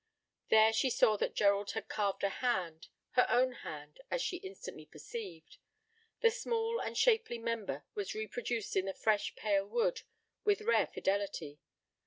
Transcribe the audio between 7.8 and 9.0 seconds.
was reproduced in the